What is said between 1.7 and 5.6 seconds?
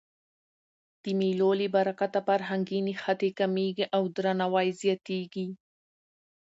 برکته فرهنګي نښتي کمېږي او درناوی زیاتېږي.